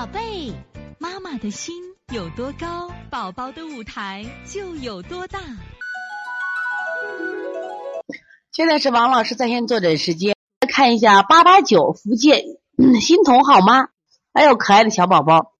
[0.00, 0.54] 宝贝，
[0.98, 1.74] 妈妈的心
[2.10, 5.38] 有多高，宝宝的舞台就有多大。
[8.50, 10.34] 现在是王老师在线坐诊时间，
[10.70, 12.44] 看一下八八九福建
[13.02, 13.88] 欣桐好吗？
[14.32, 15.52] 还有可爱的小宝宝。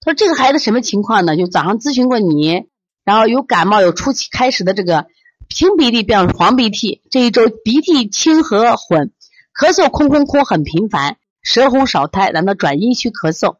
[0.00, 1.36] 他说这个孩子什么情况呢？
[1.36, 2.66] 就早上咨询过你，
[3.04, 5.06] 然后有感冒，有初期开始的这个
[5.48, 9.12] 清鼻涕变成黄鼻涕，这一周鼻涕清和混，
[9.56, 11.18] 咳嗽空空空很频繁。
[11.42, 13.56] 舌红少苔，难道转阴虚咳嗽，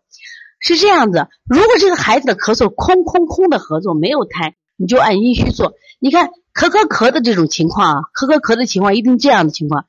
[0.60, 1.28] 是这样子。
[1.48, 5.74] 如果这个孩子的咳嗽空空空的咳嗽没有苔，你就按阴虚做。
[5.98, 9.86] 你看咳咳咳的这种情况啊，咳咳咳的情况一定这样的情况。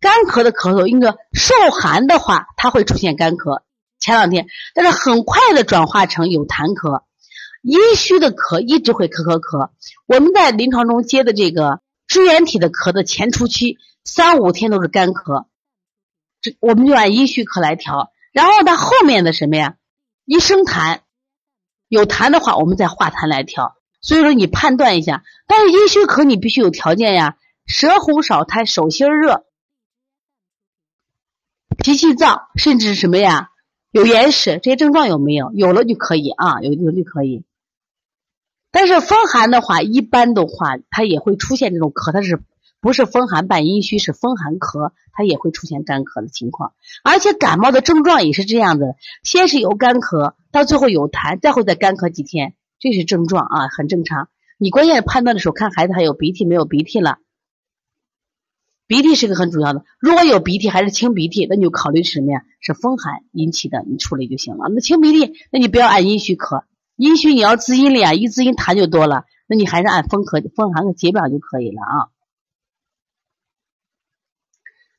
[0.00, 3.62] 干咳的咳嗽，应该受寒的话，它会出现干咳。
[3.98, 7.02] 前两天，但是很快的转化成有痰咳。
[7.62, 9.70] 阴虚的咳一直会咳咳咳。
[10.06, 15.46] 我们在临床中接的这个支原体的咳的前初期，三五天都是干咳。
[16.40, 19.76] 这我们就按阴虚咳来调，然后到后面的什么呀？
[20.24, 21.00] 一生痰，
[21.88, 23.76] 有痰的话，我们再化痰来调。
[24.00, 29.44] 所以说你判断一下，但是阴虚咳你必须有条件呀，舌红少苔、手心热、
[31.78, 33.50] 脾气燥，甚至什么呀？
[33.90, 35.50] 有眼屎，这些症状有没有？
[35.54, 37.44] 有了就可以啊，有有就可以。
[38.70, 42.40] 但是风寒的话，一般的话，它也会出现这种咳，它是。
[42.80, 46.74] 不是风寒伴阴虚，是风寒咳，它也会出现干咳的情况。
[47.02, 54.28] 而且感冒的症状也是这样的，先是有干咳，到最后有痰，再后再干咳几天，这是症状啊，很正常。
[54.58, 57.18] 你关键判断的时候，看孩子还有鼻涕没有鼻涕了，
[58.86, 59.84] 鼻涕是个很主要的。
[59.98, 62.42] 如果有鼻涕还是清鼻涕，那你就考虑是什么呀？
[62.60, 64.68] 是风寒引起的，你处理就行了。
[64.72, 66.62] 那清鼻涕，那你不要按阴虚咳，
[66.96, 71.96] 阴虚你要滋阴了呀，一滋阴痰就多了，那你还是按风咳、风寒的解表就可以了啊。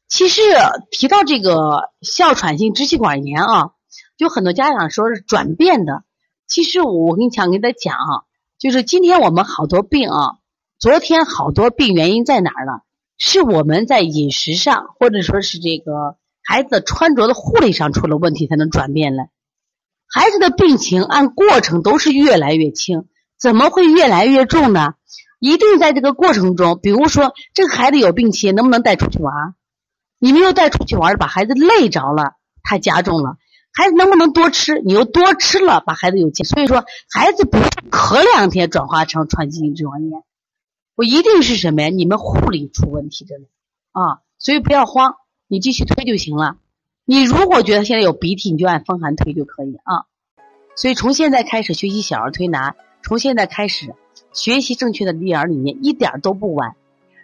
[0.09, 0.41] 其实
[0.89, 3.71] 提到这个哮喘性支气管炎啊，
[4.17, 6.03] 就很多家长说是转变的。
[6.47, 8.25] 其实我我跟你想跟大家讲啊，
[8.57, 10.39] 就是今天我们好多病啊，
[10.79, 12.81] 昨天好多病原因在哪儿了？
[13.19, 19.27] 是我们在饮食上，或者说是这个孩子穿着的护理上出了问题，才能转变了。
[20.11, 23.05] 孩子的病情按过程都是越来越轻，
[23.39, 24.95] 怎么会越来越重呢？
[25.39, 29.53] 一定在这个过程中，比如说这个孩子有病期，能不能带出去玩？
[30.19, 33.37] 你没有带出去玩，把孩子累着了，太加重了。
[33.71, 34.81] 孩子能不能多吃？
[34.83, 40.23] 你又多吃了，把孩子又所以说，孩子不是咳两天转化成喘气性支气管炎，
[40.95, 41.89] 我一定是什么呀？
[41.89, 43.45] 你们护理出问题的了
[43.91, 44.19] 啊！
[44.37, 45.15] 所以不要慌，
[45.47, 46.57] 你继续推就行了。
[47.05, 50.05] 你如果觉得现在有鼻涕，你就按风寒推就可以啊。
[50.75, 53.95] 所以从现在开始学习小儿推拿，从现在开始
[54.33, 56.75] 学习正确的育儿理念，一点都不晚。